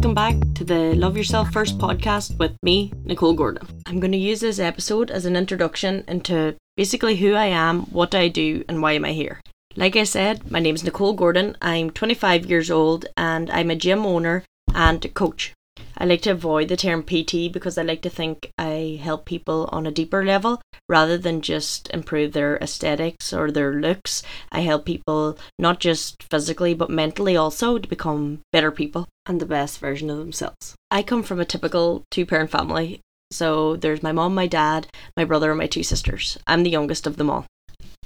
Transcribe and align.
welcome 0.00 0.14
back 0.14 0.54
to 0.54 0.64
the 0.64 0.94
Love 0.94 1.14
Yourself 1.14 1.52
First 1.52 1.76
podcast 1.76 2.38
with 2.38 2.56
me, 2.62 2.90
Nicole 3.04 3.34
Gordon. 3.34 3.68
I'm 3.84 4.00
going 4.00 4.12
to 4.12 4.16
use 4.16 4.40
this 4.40 4.58
episode 4.58 5.10
as 5.10 5.26
an 5.26 5.36
introduction 5.36 6.04
into 6.08 6.56
basically 6.74 7.16
who 7.16 7.34
I 7.34 7.44
am, 7.44 7.82
what 7.92 8.14
I 8.14 8.28
do, 8.28 8.64
and 8.66 8.80
why 8.80 8.92
am 8.92 9.04
I 9.04 9.12
here. 9.12 9.42
Like 9.76 9.96
I 9.96 10.04
said, 10.04 10.50
my 10.50 10.58
name 10.58 10.74
is 10.74 10.84
Nicole 10.84 11.12
Gordon. 11.12 11.54
I'm 11.60 11.90
25 11.90 12.46
years 12.46 12.70
old 12.70 13.04
and 13.18 13.50
I'm 13.50 13.70
a 13.70 13.76
gym 13.76 14.06
owner 14.06 14.42
and 14.74 15.12
coach. 15.12 15.52
I 16.00 16.06
like 16.06 16.22
to 16.22 16.30
avoid 16.30 16.68
the 16.68 16.78
term 16.78 17.02
PT 17.02 17.52
because 17.52 17.76
I 17.76 17.82
like 17.82 18.00
to 18.02 18.08
think 18.08 18.50
I 18.56 18.98
help 19.02 19.26
people 19.26 19.68
on 19.70 19.86
a 19.86 19.90
deeper 19.90 20.24
level 20.24 20.62
rather 20.88 21.18
than 21.18 21.42
just 21.42 21.90
improve 21.90 22.32
their 22.32 22.56
aesthetics 22.56 23.34
or 23.34 23.50
their 23.50 23.74
looks. 23.74 24.22
I 24.50 24.60
help 24.60 24.86
people 24.86 25.38
not 25.58 25.78
just 25.78 26.22
physically 26.30 26.72
but 26.72 26.88
mentally 26.88 27.36
also 27.36 27.76
to 27.76 27.86
become 27.86 28.40
better 28.50 28.70
people 28.70 29.08
and 29.26 29.40
the 29.40 29.46
best 29.46 29.78
version 29.78 30.08
of 30.08 30.16
themselves. 30.16 30.74
I 30.90 31.02
come 31.02 31.22
from 31.22 31.38
a 31.38 31.44
typical 31.44 32.04
two 32.10 32.24
parent 32.24 32.50
family. 32.50 33.00
So 33.30 33.76
there's 33.76 34.02
my 34.02 34.10
mom, 34.10 34.34
my 34.34 34.46
dad, 34.46 34.86
my 35.18 35.26
brother, 35.26 35.50
and 35.50 35.58
my 35.58 35.66
two 35.66 35.82
sisters. 35.82 36.38
I'm 36.46 36.62
the 36.62 36.70
youngest 36.70 37.06
of 37.06 37.18
them 37.18 37.28
all. 37.28 37.44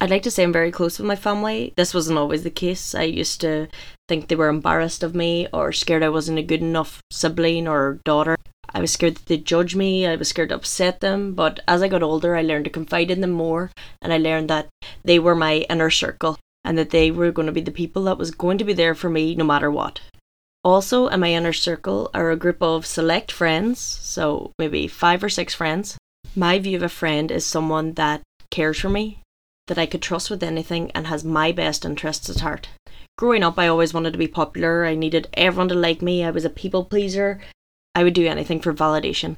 I'd 0.00 0.10
like 0.10 0.22
to 0.24 0.30
say 0.30 0.42
I'm 0.42 0.52
very 0.52 0.70
close 0.70 0.98
with 0.98 1.06
my 1.06 1.16
family. 1.16 1.72
This 1.76 1.94
wasn't 1.94 2.18
always 2.18 2.42
the 2.42 2.50
case. 2.50 2.94
I 2.94 3.04
used 3.04 3.40
to 3.40 3.68
think 4.08 4.28
they 4.28 4.36
were 4.36 4.48
embarrassed 4.48 5.02
of 5.02 5.14
me 5.14 5.48
or 5.52 5.72
scared 5.72 6.02
I 6.02 6.08
wasn't 6.08 6.38
a 6.38 6.42
good 6.42 6.60
enough 6.60 7.00
sibling 7.10 7.66
or 7.66 8.00
daughter. 8.04 8.36
I 8.74 8.80
was 8.80 8.92
scared 8.92 9.16
that 9.16 9.26
they'd 9.26 9.44
judge 9.44 9.76
me, 9.76 10.04
I 10.06 10.16
was 10.16 10.28
scared 10.28 10.48
to 10.48 10.56
upset 10.56 11.00
them, 11.00 11.32
but 11.34 11.60
as 11.68 11.80
I 11.80 11.88
got 11.88 12.02
older, 12.02 12.36
I 12.36 12.42
learned 12.42 12.64
to 12.64 12.70
confide 12.70 13.10
in 13.10 13.20
them 13.20 13.30
more 13.30 13.70
and 14.02 14.12
I 14.12 14.18
learned 14.18 14.50
that 14.50 14.68
they 15.04 15.18
were 15.18 15.36
my 15.36 15.64
inner 15.70 15.90
circle 15.90 16.38
and 16.64 16.76
that 16.76 16.90
they 16.90 17.10
were 17.10 17.30
going 17.30 17.46
to 17.46 17.52
be 17.52 17.60
the 17.60 17.70
people 17.70 18.04
that 18.04 18.18
was 18.18 18.30
going 18.30 18.58
to 18.58 18.64
be 18.64 18.72
there 18.72 18.94
for 18.94 19.08
me 19.08 19.34
no 19.34 19.44
matter 19.44 19.70
what. 19.70 20.00
Also, 20.64 21.06
in 21.08 21.20
my 21.20 21.32
inner 21.32 21.52
circle 21.52 22.10
are 22.12 22.30
a 22.30 22.36
group 22.36 22.62
of 22.62 22.84
select 22.84 23.30
friends, 23.30 23.78
so 23.78 24.50
maybe 24.58 24.88
five 24.88 25.22
or 25.22 25.28
six 25.28 25.54
friends. 25.54 25.96
My 26.34 26.58
view 26.58 26.76
of 26.76 26.82
a 26.82 26.88
friend 26.88 27.30
is 27.30 27.46
someone 27.46 27.92
that 27.92 28.22
cares 28.50 28.80
for 28.80 28.88
me, 28.88 29.20
that 29.66 29.78
I 29.78 29.86
could 29.86 30.02
trust 30.02 30.30
with 30.30 30.42
anything 30.42 30.90
and 30.92 31.06
has 31.06 31.24
my 31.24 31.52
best 31.52 31.84
interests 31.84 32.28
at 32.28 32.40
heart. 32.40 32.68
Growing 33.16 33.42
up, 33.42 33.58
I 33.58 33.68
always 33.68 33.94
wanted 33.94 34.12
to 34.12 34.18
be 34.18 34.28
popular. 34.28 34.84
I 34.84 34.94
needed 34.94 35.28
everyone 35.34 35.68
to 35.68 35.74
like 35.74 36.02
me. 36.02 36.24
I 36.24 36.30
was 36.30 36.44
a 36.44 36.50
people 36.50 36.84
pleaser. 36.84 37.40
I 37.94 38.02
would 38.02 38.14
do 38.14 38.26
anything 38.26 38.60
for 38.60 38.74
validation. 38.74 39.36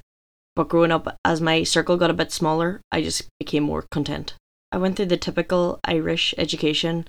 But 0.55 0.69
growing 0.69 0.91
up, 0.91 1.17
as 1.25 1.41
my 1.41 1.63
circle 1.63 1.99
got 1.99 2.11
a 2.11 2.15
bit 2.15 2.33
smaller, 2.33 2.81
I 2.91 3.03
just 3.03 3.29
became 3.39 3.63
more 3.63 3.85
content. 3.91 4.35
I 4.73 4.79
went 4.79 4.97
through 4.97 5.07
the 5.07 5.19
typical 5.19 5.79
Irish 5.85 6.35
education 6.39 7.07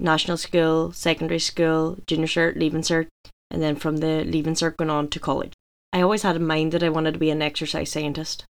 national 0.00 0.36
school, 0.36 0.92
secondary 0.92 1.40
school, 1.40 1.98
junior 2.06 2.26
cert, 2.26 2.56
leaving 2.56 2.82
cert, 2.82 3.08
and 3.50 3.62
then 3.62 3.74
from 3.74 3.96
the 3.96 4.24
leaving 4.24 4.54
cert 4.54 4.76
going 4.76 4.90
on 4.90 5.08
to 5.08 5.18
college. 5.18 5.52
I 5.92 6.02
always 6.02 6.22
had 6.22 6.36
in 6.36 6.46
mind 6.46 6.72
that 6.72 6.82
I 6.82 6.88
wanted 6.88 7.14
to 7.14 7.18
be 7.18 7.30
an 7.30 7.42
exercise 7.42 7.90
scientist. 7.90 8.44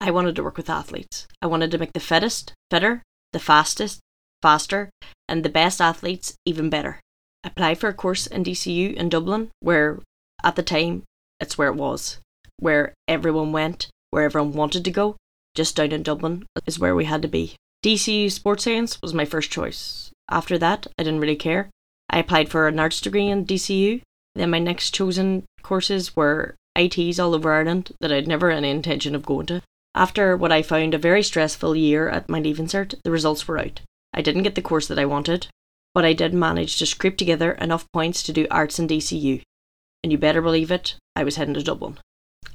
I 0.00 0.10
wanted 0.10 0.34
to 0.36 0.42
work 0.42 0.56
with 0.56 0.70
athletes. 0.70 1.26
I 1.42 1.46
wanted 1.46 1.70
to 1.70 1.78
make 1.78 1.92
the 1.92 2.00
fittest 2.00 2.54
fitter, 2.70 3.02
the 3.32 3.38
fastest 3.38 4.00
faster, 4.42 4.90
and 5.28 5.44
the 5.44 5.48
best 5.48 5.80
athletes 5.80 6.34
even 6.44 6.70
better. 6.70 7.00
I 7.44 7.48
applied 7.48 7.78
for 7.78 7.88
a 7.88 7.94
course 7.94 8.26
in 8.26 8.44
DCU 8.44 8.94
in 8.94 9.08
Dublin, 9.08 9.50
where 9.60 10.00
at 10.42 10.56
the 10.56 10.62
time 10.62 11.02
it's 11.40 11.58
where 11.58 11.68
it 11.68 11.76
was, 11.76 12.18
where 12.58 12.94
everyone 13.06 13.52
went, 13.52 13.88
where 14.10 14.24
everyone 14.24 14.52
wanted 14.52 14.84
to 14.84 14.90
go. 14.90 15.16
Just 15.54 15.76
down 15.76 15.92
in 15.92 16.02
Dublin 16.02 16.46
is 16.66 16.78
where 16.78 16.94
we 16.94 17.04
had 17.04 17.22
to 17.22 17.28
be. 17.28 17.56
DCU 17.84 18.30
Sports 18.30 18.64
Science 18.64 18.98
was 19.02 19.14
my 19.14 19.24
first 19.24 19.50
choice. 19.50 20.10
After 20.30 20.58
that, 20.58 20.86
I 20.98 21.02
didn't 21.02 21.20
really 21.20 21.36
care. 21.36 21.70
I 22.10 22.18
applied 22.18 22.48
for 22.48 22.68
an 22.68 22.78
arts 22.78 23.00
degree 23.00 23.28
in 23.28 23.46
DCU. 23.46 24.02
Then 24.34 24.50
my 24.50 24.58
next 24.58 24.94
chosen 24.94 25.44
courses 25.62 26.14
were 26.14 26.54
ITs 26.76 27.18
all 27.18 27.34
over 27.34 27.52
Ireland 27.52 27.92
that 28.00 28.12
I'd 28.12 28.28
never 28.28 28.50
any 28.50 28.70
intention 28.70 29.14
of 29.14 29.26
going 29.26 29.46
to. 29.46 29.62
After 29.94 30.36
what 30.36 30.52
I 30.52 30.62
found 30.62 30.94
a 30.94 30.98
very 30.98 31.22
stressful 31.22 31.74
year 31.74 32.08
at 32.08 32.28
my 32.28 32.40
leaving 32.40 32.66
the 32.66 33.10
results 33.10 33.48
were 33.48 33.58
out. 33.58 33.80
I 34.14 34.22
didn't 34.22 34.42
get 34.42 34.54
the 34.54 34.62
course 34.62 34.86
that 34.88 34.98
I 34.98 35.04
wanted, 35.04 35.48
but 35.94 36.04
I 36.04 36.12
did 36.12 36.34
manage 36.34 36.76
to 36.78 36.86
scrape 36.86 37.16
together 37.16 37.52
enough 37.52 37.86
points 37.92 38.22
to 38.24 38.32
do 38.32 38.46
arts 38.50 38.78
in 38.78 38.86
DCU. 38.86 39.42
And 40.02 40.12
you 40.12 40.18
better 40.18 40.42
believe 40.42 40.70
it, 40.70 40.96
I 41.16 41.24
was 41.24 41.36
heading 41.36 41.54
to 41.54 41.62
Dublin. 41.62 41.98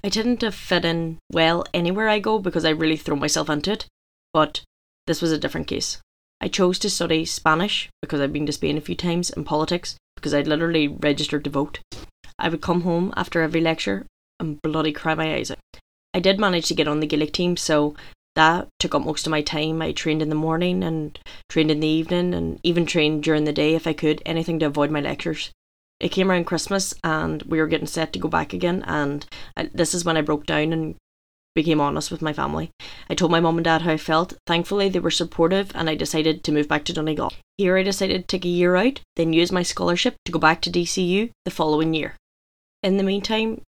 I 0.03 0.09
tend 0.09 0.39
to 0.41 0.51
fit 0.51 0.85
in 0.85 1.17
well 1.31 1.65
anywhere 1.73 2.09
I 2.09 2.19
go 2.19 2.39
because 2.39 2.65
I 2.65 2.69
really 2.69 2.97
throw 2.97 3.15
myself 3.15 3.49
into 3.49 3.71
it, 3.71 3.85
but 4.33 4.61
this 5.07 5.21
was 5.21 5.31
a 5.31 5.37
different 5.37 5.67
case. 5.67 5.99
I 6.41 6.47
chose 6.47 6.79
to 6.79 6.89
study 6.89 7.25
Spanish 7.25 7.89
because 8.01 8.19
I'd 8.19 8.33
been 8.33 8.45
to 8.45 8.51
Spain 8.51 8.77
a 8.77 8.81
few 8.81 8.95
times 8.95 9.29
and 9.29 9.45
politics 9.45 9.95
because 10.15 10.33
I'd 10.33 10.47
literally 10.47 10.87
registered 10.87 11.43
to 11.45 11.49
vote. 11.49 11.79
I 12.37 12.49
would 12.49 12.61
come 12.61 12.81
home 12.81 13.13
after 13.15 13.41
every 13.41 13.61
lecture 13.61 14.05
and 14.39 14.61
bloody 14.61 14.91
cry 14.91 15.15
my 15.15 15.33
eyes 15.35 15.51
out. 15.51 15.59
I 16.13 16.19
did 16.19 16.39
manage 16.39 16.67
to 16.67 16.75
get 16.75 16.87
on 16.87 16.99
the 16.99 17.07
Gaelic 17.07 17.33
team, 17.33 17.57
so 17.57 17.95
that 18.35 18.67
took 18.79 18.95
up 18.95 19.03
most 19.03 19.25
of 19.27 19.31
my 19.31 19.41
time. 19.41 19.81
I 19.81 19.91
trained 19.91 20.21
in 20.21 20.29
the 20.29 20.35
morning 20.35 20.83
and 20.83 21.17
trained 21.49 21.71
in 21.71 21.79
the 21.79 21.87
evening 21.87 22.33
and 22.33 22.59
even 22.63 22.85
trained 22.85 23.23
during 23.23 23.43
the 23.43 23.53
day 23.53 23.75
if 23.75 23.87
I 23.87 23.93
could, 23.93 24.21
anything 24.25 24.59
to 24.59 24.65
avoid 24.65 24.91
my 24.91 25.01
lectures. 25.01 25.51
It 25.99 26.09
came 26.09 26.29
around 26.29 26.45
Christmas 26.45 26.93
and 27.03 27.43
we 27.43 27.59
were 27.59 27.67
getting 27.67 27.87
set 27.87 28.11
to 28.13 28.19
go 28.19 28.27
back 28.27 28.53
again, 28.53 28.83
and 28.87 29.25
I, 29.55 29.69
this 29.73 29.93
is 29.93 30.03
when 30.03 30.17
I 30.17 30.21
broke 30.21 30.45
down 30.45 30.73
and 30.73 30.95
became 31.55 31.79
honest 31.79 32.11
with 32.11 32.21
my 32.21 32.33
family. 32.33 32.71
I 33.09 33.15
told 33.15 33.31
my 33.31 33.39
mum 33.39 33.57
and 33.57 33.65
dad 33.65 33.83
how 33.83 33.91
I 33.91 33.97
felt. 33.97 34.33
Thankfully, 34.47 34.89
they 34.89 34.99
were 34.99 35.11
supportive, 35.11 35.71
and 35.75 35.89
I 35.89 35.95
decided 35.95 36.43
to 36.43 36.51
move 36.51 36.67
back 36.67 36.83
to 36.85 36.93
Donegal. 36.93 37.31
Here, 37.57 37.77
I 37.77 37.83
decided 37.83 38.21
to 38.21 38.27
take 38.27 38.45
a 38.45 38.49
year 38.49 38.75
out, 38.75 39.01
then 39.15 39.33
use 39.33 39.51
my 39.51 39.63
scholarship 39.63 40.15
to 40.25 40.31
go 40.31 40.39
back 40.39 40.61
to 40.61 40.71
DCU 40.71 41.29
the 41.45 41.51
following 41.51 41.93
year. 41.93 42.15
In 42.81 42.97
the 42.97 43.03
meantime, 43.03 43.61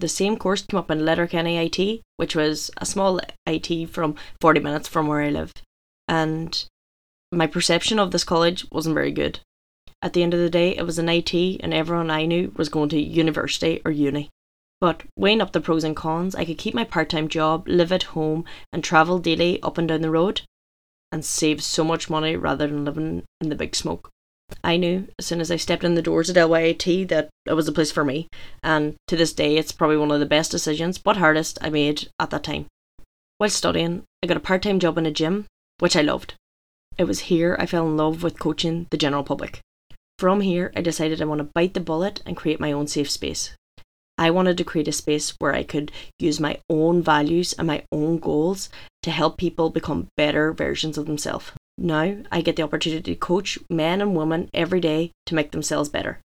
the 0.00 0.08
same 0.08 0.36
course 0.36 0.62
came 0.62 0.78
up 0.78 0.90
in 0.90 1.04
Letterkenny 1.04 1.56
IT, 1.56 2.02
which 2.16 2.36
was 2.36 2.70
a 2.76 2.86
small 2.86 3.20
IT 3.46 3.90
from 3.90 4.14
40 4.40 4.60
minutes 4.60 4.88
from 4.88 5.06
where 5.06 5.22
I 5.22 5.30
live. 5.30 5.52
And 6.08 6.64
my 7.32 7.46
perception 7.46 7.98
of 7.98 8.10
this 8.10 8.24
college 8.24 8.66
wasn't 8.70 8.94
very 8.94 9.12
good. 9.12 9.40
At 10.02 10.12
the 10.12 10.22
end 10.22 10.34
of 10.34 10.40
the 10.40 10.50
day, 10.50 10.76
it 10.76 10.82
was 10.82 10.98
an 10.98 11.08
IT, 11.08 11.34
and 11.34 11.72
everyone 11.72 12.10
I 12.10 12.26
knew 12.26 12.52
was 12.56 12.68
going 12.68 12.90
to 12.90 13.00
university 13.00 13.80
or 13.84 13.90
uni. 13.90 14.30
But 14.80 15.04
weighing 15.16 15.40
up 15.40 15.52
the 15.52 15.60
pros 15.60 15.84
and 15.84 15.96
cons, 15.96 16.34
I 16.34 16.44
could 16.44 16.58
keep 16.58 16.74
my 16.74 16.84
part 16.84 17.08
time 17.08 17.28
job, 17.28 17.66
live 17.66 17.92
at 17.92 18.14
home, 18.14 18.44
and 18.72 18.84
travel 18.84 19.18
daily 19.18 19.60
up 19.62 19.78
and 19.78 19.88
down 19.88 20.02
the 20.02 20.10
road, 20.10 20.42
and 21.10 21.24
save 21.24 21.62
so 21.62 21.82
much 21.82 22.10
money 22.10 22.36
rather 22.36 22.66
than 22.66 22.84
living 22.84 23.24
in 23.40 23.48
the 23.48 23.56
big 23.56 23.74
smoke. 23.74 24.10
I 24.66 24.76
knew 24.76 25.06
as 25.18 25.26
soon 25.26 25.40
as 25.40 25.50
I 25.50 25.56
stepped 25.56 25.84
in 25.84 25.94
the 25.94 26.02
doors 26.02 26.28
at 26.28 26.36
LYIT 26.36 27.08
that 27.08 27.30
it 27.46 27.52
was 27.52 27.66
the 27.66 27.72
place 27.72 27.92
for 27.92 28.04
me, 28.04 28.26
and 28.62 28.96
to 29.06 29.16
this 29.16 29.32
day 29.32 29.56
it's 29.56 29.70
probably 29.70 29.96
one 29.96 30.10
of 30.10 30.18
the 30.18 30.26
best 30.26 30.50
decisions, 30.50 30.98
but 30.98 31.16
hardest, 31.16 31.56
I 31.62 31.70
made 31.70 32.08
at 32.18 32.30
that 32.30 32.42
time. 32.42 32.66
While 33.38 33.50
studying, 33.50 34.02
I 34.22 34.26
got 34.26 34.36
a 34.36 34.40
part 34.40 34.62
time 34.62 34.80
job 34.80 34.98
in 34.98 35.06
a 35.06 35.12
gym, 35.12 35.46
which 35.78 35.94
I 35.94 36.00
loved. 36.02 36.34
It 36.98 37.04
was 37.04 37.30
here 37.30 37.56
I 37.60 37.66
fell 37.66 37.86
in 37.86 37.96
love 37.96 38.22
with 38.22 38.38
coaching 38.40 38.88
the 38.90 38.96
general 38.96 39.22
public. 39.22 39.60
From 40.18 40.40
here, 40.40 40.72
I 40.74 40.80
decided 40.80 41.22
I 41.22 41.26
want 41.26 41.40
to 41.40 41.50
bite 41.54 41.74
the 41.74 41.80
bullet 41.80 42.22
and 42.26 42.36
create 42.36 42.58
my 42.58 42.72
own 42.72 42.86
safe 42.86 43.10
space. 43.10 43.52
I 44.18 44.30
wanted 44.30 44.56
to 44.58 44.64
create 44.64 44.88
a 44.88 44.92
space 44.92 45.30
where 45.38 45.54
I 45.54 45.62
could 45.62 45.92
use 46.18 46.40
my 46.40 46.58
own 46.70 47.02
values 47.02 47.52
and 47.52 47.66
my 47.66 47.84
own 47.92 48.18
goals 48.18 48.70
to 49.02 49.10
help 49.10 49.36
people 49.36 49.70
become 49.70 50.08
better 50.16 50.52
versions 50.52 50.96
of 50.96 51.06
themselves. 51.06 51.52
Now 51.78 52.16
I 52.32 52.40
get 52.40 52.56
the 52.56 52.62
opportunity 52.62 53.14
to 53.14 53.20
coach 53.20 53.58
men 53.70 54.00
and 54.00 54.16
women 54.16 54.48
every 54.54 54.80
day 54.80 55.12
to 55.26 55.34
make 55.34 55.50
themselves 55.50 55.88
better. 55.88 56.20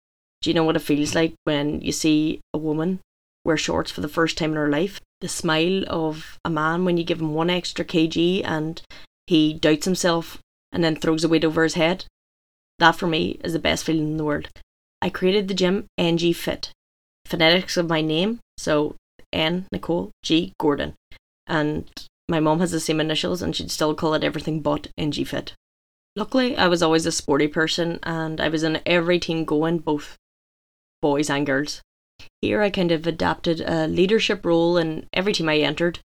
Do 0.41 0.49
you 0.49 0.53
know 0.53 0.63
what 0.63 0.75
it 0.75 0.79
feels 0.79 1.15
like 1.15 1.33
when 1.45 1.81
you 1.81 1.91
see 1.91 2.41
a 2.53 2.57
woman 2.57 2.99
wear 3.43 3.57
shorts 3.57 3.89
for 3.89 4.01
the 4.01 4.09
first 4.09 4.37
time 4.37 4.51
in 4.51 4.57
her 4.57 4.69
life? 4.69 4.99
The 5.21 5.27
smile 5.27 5.83
of 5.87 6.37
a 6.45 6.49
man 6.49 6.85
when 6.85 6.97
you 6.97 7.03
give 7.03 7.21
him 7.21 7.33
one 7.33 7.49
extra 7.49 7.85
kg 7.85 8.43
and 8.45 8.81
he 9.25 9.53
doubts 9.53 9.85
himself 9.85 10.37
and 10.71 10.83
then 10.83 10.95
throws 10.95 11.23
a 11.23 11.29
weight 11.29 11.45
over 11.45 11.63
his 11.63 11.73
head. 11.73 12.05
That 12.79 12.95
for 12.95 13.07
me 13.07 13.39
is 13.43 13.53
the 13.53 13.59
best 13.59 13.83
feeling 13.83 14.09
in 14.09 14.17
the 14.17 14.25
world. 14.25 14.49
I 15.01 15.09
created 15.09 15.47
the 15.47 15.53
gym 15.53 15.85
NG 15.97 16.33
Fit. 16.33 16.71
Phonetics 17.25 17.77
of 17.77 17.89
my 17.89 18.01
name, 18.01 18.39
so 18.57 18.95
N 19.33 19.65
Nicole 19.71 20.11
G 20.23 20.53
Gordon. 20.59 20.93
And 21.47 21.89
my 22.29 22.39
mom 22.39 22.59
has 22.59 22.71
the 22.71 22.79
same 22.79 22.99
initials 22.99 23.41
and 23.41 23.55
she'd 23.55 23.71
still 23.71 23.95
call 23.95 24.13
it 24.13 24.23
everything 24.23 24.61
but 24.61 24.87
NG 24.97 25.25
Fit. 25.25 25.53
Luckily, 26.15 26.57
I 26.57 26.67
was 26.67 26.81
always 26.81 27.05
a 27.05 27.11
sporty 27.11 27.47
person 27.47 27.99
and 28.03 28.41
I 28.41 28.49
was 28.49 28.63
in 28.63 28.81
every 28.85 29.19
team 29.19 29.45
going, 29.45 29.79
both 29.79 30.17
boys 31.01 31.29
and 31.29 31.45
girls. 31.45 31.81
Here 32.41 32.61
I 32.61 32.69
kind 32.69 32.91
of 32.91 33.05
adapted 33.05 33.61
a 33.61 33.87
leadership 33.87 34.45
role 34.45 34.77
in 34.77 35.07
every 35.13 35.33
team 35.33 35.47
I 35.47 35.57
entered, 35.57 35.99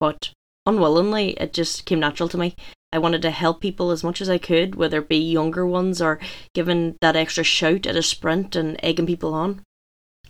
but 0.00 0.30
unwillingly 0.64 1.30
it 1.30 1.52
just 1.52 1.84
came 1.84 2.00
natural 2.00 2.28
to 2.30 2.38
me. 2.38 2.54
I 2.92 2.98
wanted 2.98 3.20
to 3.22 3.30
help 3.30 3.60
people 3.60 3.90
as 3.90 4.02
much 4.02 4.22
as 4.22 4.30
I 4.30 4.38
could, 4.38 4.76
whether 4.76 4.98
it 4.98 5.08
be 5.08 5.18
younger 5.18 5.66
ones 5.66 6.00
or 6.00 6.18
giving 6.54 6.96
that 7.00 7.16
extra 7.16 7.44
shout 7.44 7.86
at 7.86 7.96
a 7.96 8.02
sprint 8.02 8.56
and 8.56 8.78
egging 8.82 9.06
people 9.06 9.34
on. 9.34 9.62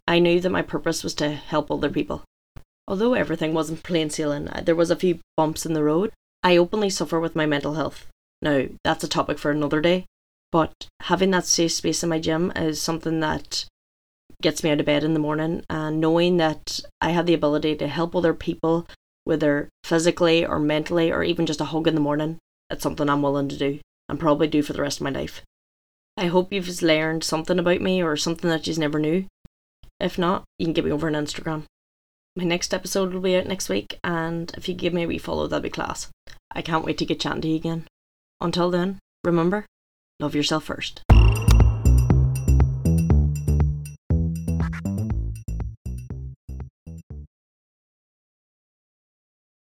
I 0.09 0.19
knew 0.19 0.41
that 0.41 0.51
my 0.51 0.63
purpose 0.63 1.05
was 1.05 1.15
to 1.17 1.29
help 1.31 1.71
other 1.71 1.91
people. 1.91 2.25
Although 2.89 3.13
everything 3.13 3.53
wasn't 3.53 3.83
plain 3.83 4.09
sailing, 4.09 4.49
uh, 4.49 4.63
there 4.65 4.75
was 4.75 4.91
a 4.91 4.97
few 4.97 5.19
bumps 5.37 5.67
in 5.67 5.75
the 5.75 5.85
road. 5.85 6.11
I 6.43 6.57
openly 6.57 6.89
suffer 6.89 7.21
with 7.21 7.37
my 7.37 7.45
mental 7.45 7.75
health. 7.75 8.07
Now, 8.41 8.65
that's 8.83 9.05
a 9.05 9.09
topic 9.09 9.39
for 9.39 9.51
another 9.51 9.83
day, 9.83 10.07
but 10.51 10.73
having 11.01 11.31
that 11.33 11.45
safe 11.45 11.73
space 11.73 12.03
in 12.03 12.09
my 12.09 12.19
gym 12.19 12.51
is 12.57 12.81
something 12.81 13.21
that 13.21 13.67
gets 14.41 14.65
me 14.65 14.71
out 14.71 14.81
of 14.81 14.87
bed 14.87 15.05
in 15.05 15.13
the 15.13 15.21
morning 15.21 15.65
and 15.69 16.01
knowing 16.01 16.39
that 16.39 16.81
I 17.01 17.11
have 17.11 17.27
the 17.27 17.35
ability 17.35 17.77
to 17.77 17.89
help 17.89 18.17
other 18.17 18.33
people, 18.33 18.89
whether 19.25 19.69
physically 19.85 20.47
or 20.47 20.59
mentally 20.59 21.13
or 21.13 21.23
even 21.23 21.45
just 21.45 21.61
a 21.61 21.67
hug 21.67 21.89
in 21.89 21.95
the 21.95 22.01
morning, 22.01 22.39
it's 22.71 22.83
something 22.83 23.11
I'm 23.11 23.21
willing 23.21 23.49
to 23.49 23.59
do 23.59 23.81
and 24.09 24.19
probably 24.19 24.47
do 24.47 24.63
for 24.63 24.73
the 24.73 24.81
rest 24.81 25.01
of 25.01 25.05
my 25.05 25.11
life. 25.11 25.43
I 26.17 26.29
hope 26.29 26.55
you've 26.55 26.81
learned 26.81 27.23
something 27.23 27.59
about 27.59 27.83
me 27.83 28.03
or 28.03 28.17
something 28.17 28.49
that 28.49 28.67
you 28.67 28.75
never 28.77 28.99
knew. 28.99 29.27
If 30.01 30.17
not, 30.17 30.45
you 30.59 30.65
can 30.65 30.73
get 30.73 30.87
me 30.87 30.93
over 30.93 31.07
on 31.09 31.13
Instagram. 31.15 31.65
My 32.39 32.45
next 32.45 32.73
episode 32.73 33.13
will 33.13 33.21
be 33.21 33.35
out 33.35 33.47
next 33.47 33.69
week, 33.69 33.99
and 34.05 34.53
if 34.57 34.69
you 34.69 34.75
give 34.77 34.95
me 34.95 35.03
a 35.03 35.09
wee 35.09 35.19
follow, 35.19 35.49
that'd 35.49 35.61
be 35.61 35.71
class. 35.71 36.07
I 36.53 36.63
can't 36.63 36.85
wait 36.85 36.97
to 36.99 37.05
get 37.05 37.19
chatting 37.19 37.41
to 37.43 37.49
you 37.49 37.57
again. 37.57 37.89
Until 38.41 38.71
then, 38.71 39.01
remember, 39.25 39.67
love 40.21 40.37
yourself 40.37 40.63
first. 40.63 41.03